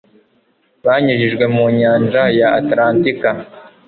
banyujijwe 0.85 1.45
mu 1.55 1.65
nyanja 1.79 2.21
ya 2.39 2.47
Atalantika 2.59 3.29